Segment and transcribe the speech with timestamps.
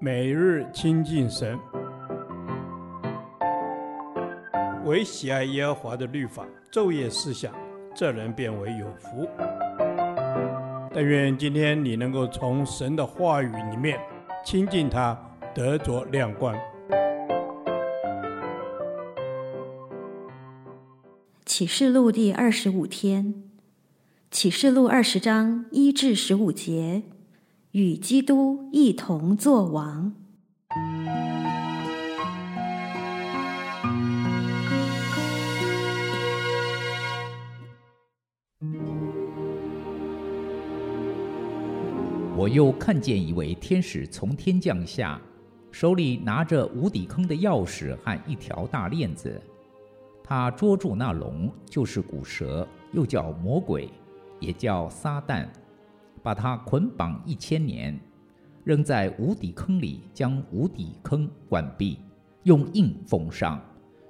[0.00, 1.58] 每日亲近神，
[4.84, 7.54] 唯喜爱耶和华的律法，昼夜思想，
[7.94, 9.28] 这人便为有福。
[10.92, 13.98] 但愿今天你能够从神的话语里面
[14.44, 15.18] 亲近他，
[15.54, 16.54] 得着亮光。
[21.44, 23.42] 启示录第二十五天，
[24.30, 27.02] 启示录二十章一至十五节，
[27.74, 30.14] 与基督一同作王。
[42.36, 45.20] 我又看见一位天使从天降下，
[45.72, 49.42] 手里拿着无底坑的钥匙和一条大链子。
[50.22, 53.90] 他捉住那龙，就是古蛇，又叫魔鬼，
[54.38, 55.48] 也叫撒旦，
[56.24, 58.00] 把他捆绑一千年，
[58.64, 61.98] 扔在无底坑里，将无底坑关闭，
[62.44, 63.60] 用印封上，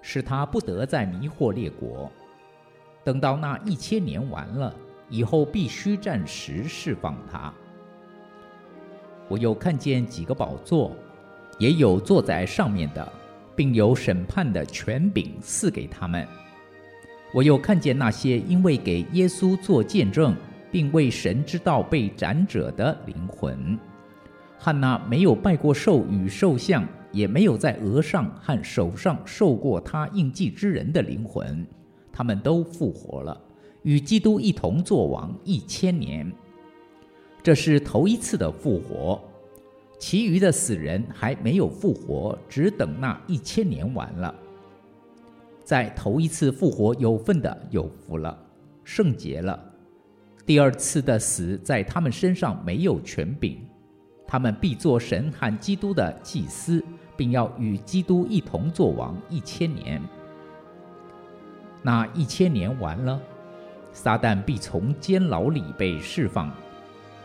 [0.00, 2.08] 使他不得再迷惑列国。
[3.02, 4.72] 等到那一千年完了
[5.10, 7.52] 以后，必须暂时释放他。
[9.26, 10.94] 我又看见几个宝座，
[11.58, 13.12] 也有坐在上面的，
[13.56, 16.24] 并有审判的权柄赐给他们。
[17.34, 20.36] 我又看见那些因为给耶稣做见证，
[20.74, 23.78] 并为神之道被斩者的灵魂，
[24.58, 31.64] 和那没有拜过兽与兽像，也没有在额上和手上受过他印记之人的灵魂，
[32.12, 33.40] 他们都复活了，
[33.84, 36.28] 与基督一同作王一千年。
[37.40, 39.22] 这是头一次的复活，
[40.00, 44.34] 其余的死人还没有复活，只等那一千年完了。
[45.62, 48.36] 在头一次复活有份的有福了，
[48.82, 49.70] 圣洁了。
[50.46, 53.66] 第二次的死在他们身上没有权柄，
[54.26, 56.84] 他们必做神和基督的祭司，
[57.16, 60.02] 并要与基督一同作王一千年。
[61.82, 63.18] 那一千年完了，
[63.92, 66.52] 撒旦必从监牢里被释放。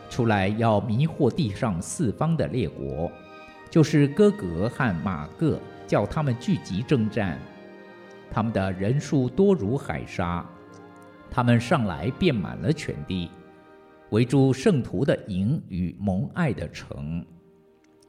[0.08, 3.12] 出来要迷惑地上四方的列国，
[3.70, 7.38] 就是哥格和玛各，叫他们聚集征战。
[8.30, 10.44] 他们的人数多如海沙，
[11.30, 13.30] 他们上来遍满了全地，
[14.10, 17.24] 围住圣徒的营与蒙爱的城，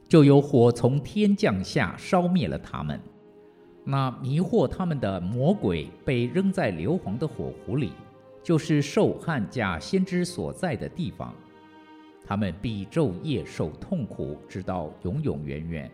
[0.07, 2.99] 就有火从天降下，烧灭了他们。
[3.83, 7.93] 那迷惑他们的魔鬼被扔在硫磺的火湖里，
[8.43, 11.33] 就是受汉假先知所在的地方。
[12.23, 15.91] 他们必昼夜受痛苦，直到永永远远。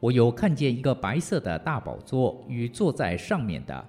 [0.00, 3.86] 我有看见一个白色的大宝座与坐在上面的，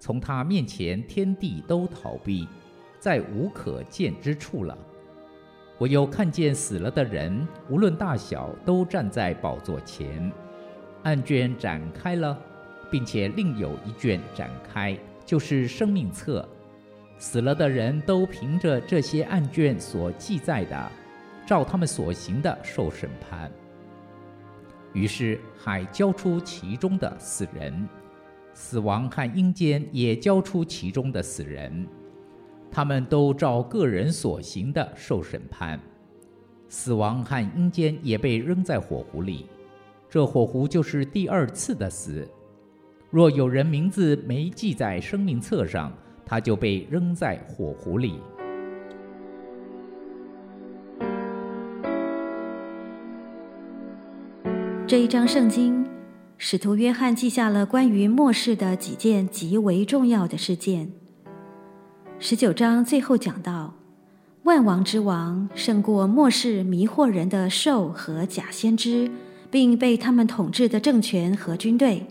[0.00, 2.48] 从他面前天地都逃避，
[2.98, 4.76] 再无可见之处了。
[5.78, 10.32] 我又看见死了的人，无论大小，都站在宝座前。
[11.02, 12.38] 案卷展开了，
[12.90, 16.46] 并且另有一卷展开，就是生命册。
[17.18, 20.92] 死了的人都凭着这些案卷所记载的，
[21.46, 23.50] 照他们所行的受审判。
[24.92, 27.88] 于是海交出其中的死人，
[28.60, 31.86] 死亡和阴间也交出其中的死人，
[32.70, 35.80] 他们都照个人所行的受审判。
[36.68, 39.46] 死亡和阴间也被扔在火湖里，
[40.10, 42.28] 这火湖就是第二次的死。
[43.08, 45.90] 若有人名字没记在生命册上，
[46.26, 48.20] 他就被扔在火湖里。
[54.86, 55.84] 这一章圣经，
[56.42, 60.90] 使徒约翰记下了关于末世的几件极为重要的事件。
[62.18, 63.74] 十九章最后讲到，
[64.44, 69.10] 万王之王胜过末世迷惑人的兽和假先知，
[69.50, 72.06] 并被他们统治的政权和军队。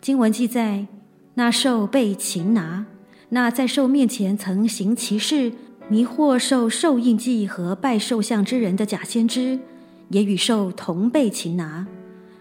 [0.00, 0.88] 经文记载。
[1.34, 2.86] 那兽被擒拿，
[3.28, 5.52] 那在兽面前曾行其事、
[5.88, 9.60] 迷惑兽兽印记和拜兽像之人的假先知，
[10.08, 11.86] 也与兽同被擒拿。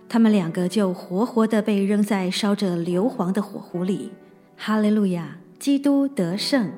[0.07, 4.11] 他们两个就活活地被扔在烧着硫磺的火湖里。
[4.55, 5.37] 哈利路亚！
[5.59, 6.71] 基督得胜。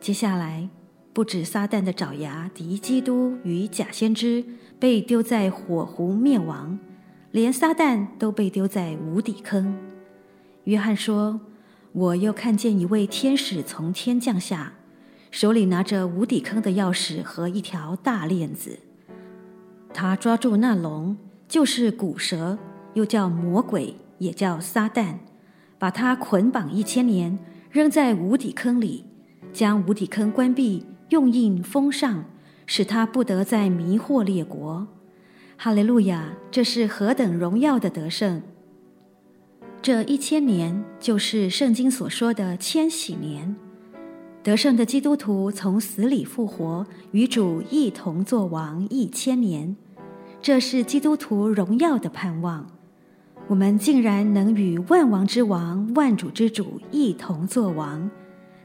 [0.00, 0.68] 接下来，
[1.12, 4.44] 不止撒旦的爪牙敌基督与假先知
[4.78, 6.78] 被丢在火湖灭亡，
[7.30, 9.78] 连撒旦都被丢在无底坑。
[10.64, 11.40] 约翰说
[11.92, 14.72] ：“我又看见一位天使从天降下，
[15.30, 18.78] 手里拿着无底坑的钥匙和一条大链子。
[19.94, 21.16] 他抓住那龙，
[21.48, 22.58] 就是古蛇，
[22.94, 25.14] 又叫魔鬼，也叫撒旦，
[25.78, 27.38] 把他捆绑一千年，
[27.70, 29.04] 扔在无底坑里，
[29.52, 32.24] 将无底坑关闭，用印封上，
[32.66, 34.88] 使他不得再迷惑列国。
[35.56, 36.34] 哈利路亚！
[36.50, 38.42] 这是何等荣耀的得胜！
[39.80, 43.56] 这一千年就是圣经所说的千禧年。
[44.42, 49.76] 得胜的基督徒从死里复活，与主一同作王一千年，
[50.40, 52.66] 这是基督徒荣耀的盼望。
[53.48, 58.10] 我们竟然能与万王之王、万主之主一同作王，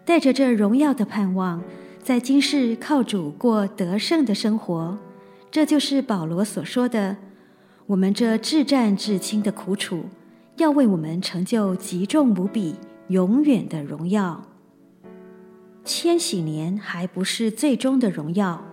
[0.03, 1.61] 带着这荣耀的盼望，
[2.01, 4.97] 在今世靠主过得胜的生活。
[5.51, 7.17] 这就是保罗所说的
[7.85, 10.05] ：“我们这至战至轻的苦楚，
[10.57, 12.75] 要为我们成就极重无比、
[13.09, 14.43] 永远的荣耀。
[15.83, 18.63] 千禧年还不是最终的荣耀，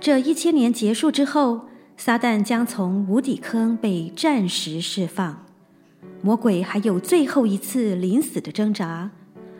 [0.00, 1.66] 这一千年结束之后，
[1.96, 5.44] 撒旦将从无底坑被暂时释放，
[6.22, 9.10] 魔鬼还有最后一次临死的挣扎，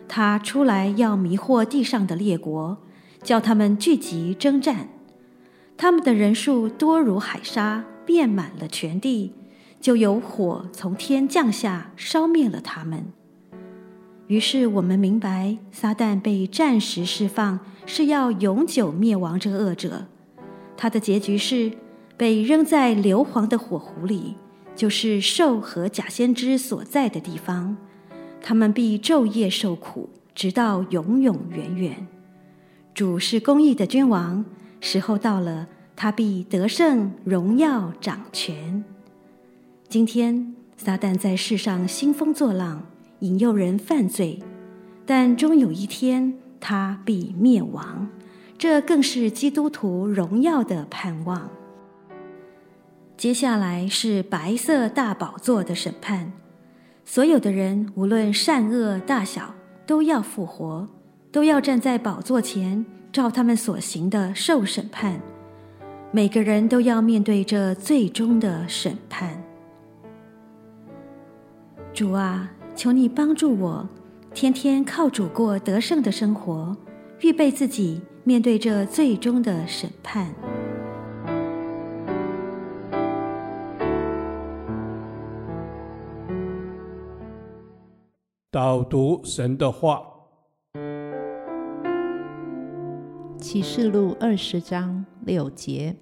[0.07, 2.77] 他出来要迷惑地上的列国，
[3.23, 4.89] 叫他们聚集征战。”
[5.75, 9.33] 他们的人数多如海沙，遍满了全地，
[9.79, 13.05] 就有火从天降下，烧灭了他们。
[14.27, 20.05] 于是我们明白，撒旦被暂时释放，是要永久灭亡这恶者。
[20.75, 21.71] 他的结局是
[22.17, 24.35] 被扔在硫磺的火湖里，
[24.75, 27.77] 就是兽和假先知所在的地方。
[28.41, 32.07] 他们必昼夜受苦，直到永永远远。
[32.93, 34.43] 主是公义的君王。
[34.79, 38.83] 时候到了，他必得胜、荣耀、掌权。
[39.89, 42.83] 今天，撒旦在世上兴风作浪，
[43.19, 44.39] 引诱人犯罪，
[45.05, 48.07] 但终有一天，他必灭亡。
[48.57, 51.49] 这更是基督徒荣耀的盼望。
[53.17, 56.31] 接下来是白色大宝座的审判，
[57.03, 59.55] 所有的人，无论善恶大小，
[59.87, 60.87] 都要复活，
[61.31, 62.85] 都要站在宝座前。
[63.11, 65.19] 照他们所行的受审判，
[66.11, 69.41] 每个人都要面对这最终的审判。
[71.91, 73.89] 主啊，求你帮助我，
[74.35, 76.77] 天天靠主过得胜的生活，
[77.21, 80.31] 预备自己面对这最终的审判。
[88.49, 90.01] 导读神的话。
[93.37, 95.93] 启示录二十章六节，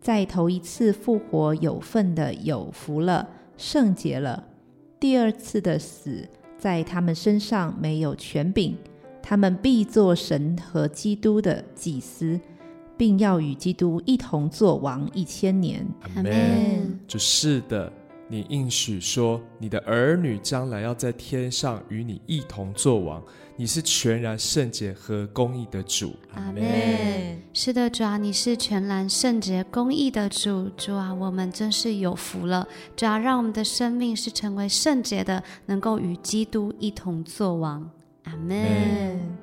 [0.00, 3.28] 在头一次复活有份的有福了，
[3.58, 4.42] 圣洁了。
[4.98, 8.74] 第二次的死在他们身上没有权柄，
[9.22, 12.40] 他们必做神和基督的祭司，
[12.96, 15.86] 并要与基督一同作王一千年。
[16.16, 16.98] 阿门。
[17.06, 17.92] 就是的，
[18.32, 23.22] 你应许说，你的儿女将来要在天上与你一同作王。
[23.56, 26.62] 你是全然圣洁和公义的主，阿门。
[27.52, 32.66] 是的，主啊，你是全然圣洁公义的主，主啊，我们真是有福了。
[32.96, 37.90] 主啊，让我们的生命是成为圣洁的，能够与基督一同作王，
[38.24, 39.41] 阿门。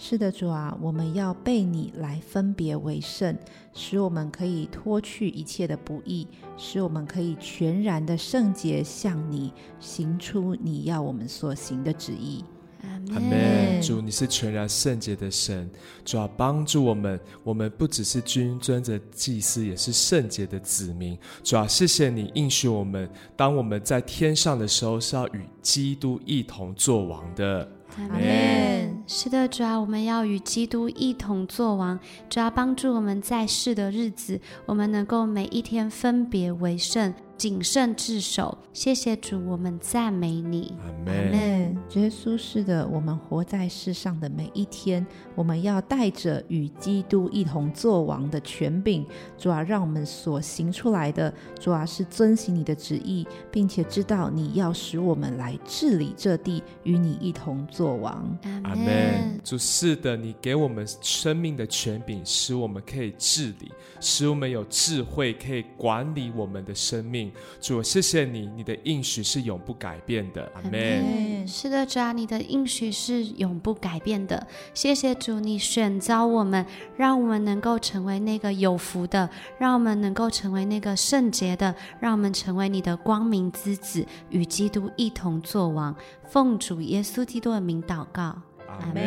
[0.00, 3.36] 是的，主啊，我们要被你来分别为圣，
[3.74, 12.44] 使我们可以脱去一切的不义，使我们可以全然的圣洁，向你行出你要我们所行的旨意。
[12.82, 13.82] 阿门。
[13.82, 15.68] 主，你是全然圣洁的神，
[16.04, 17.18] 主要帮助我们。
[17.42, 21.18] 我们不只是君尊的祭司，也是圣洁的子民。
[21.42, 27.68] 主要谢谢你应许我们，当我们在天上的时候，是要与基督一同作王的。
[27.96, 28.97] 阿门。
[29.10, 31.98] 是的，主要，我们要与基督一同作王。
[32.28, 37.14] 主要帮助我们在世的日子，我们能够每一天分别为圣。
[37.38, 40.74] 谨慎自守，谢谢主，我们赞美你。
[40.82, 41.78] 阿门。
[41.92, 49.06] 耶稣是的，我们活在世上的每一天，我们要带着与基督一同作王的权柄，
[49.38, 58.36] 主啊，让我们所行出来的，主啊，是遵行你的旨意，并且知道你要使我们来治理这地，与你一同作王。
[58.64, 59.38] 阿门。
[59.44, 67.27] 主是的，你给我们生命的权柄，使我们可以治理，使我们有智慧，可以管理我们的生命。
[67.60, 70.50] 主，谢谢你，你的应许是永不改变的。
[70.54, 71.46] 阿门。
[71.46, 74.46] 是的，主啊，你的应许是永不改变的。
[74.74, 76.64] 谢谢主，你选召我们，
[76.96, 85.94] 让我们能够成为那个有福的，让我们能够成为那个圣洁的，让我们成为你的光明之子，与基督一同作王。
[86.26, 88.36] 奉主耶稣基督的名祷告。
[88.68, 89.02] 阿门。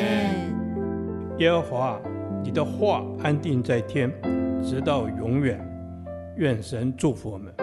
[1.37, 2.01] 耶和华，
[2.43, 4.11] 你的话安定在天，
[4.63, 5.59] 直到永远。
[6.37, 7.53] 愿神祝福我们。